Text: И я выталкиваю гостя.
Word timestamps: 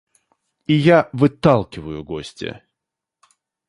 И 0.65 0.73
я 0.73 1.11
выталкиваю 1.13 2.03
гостя. 2.03 2.63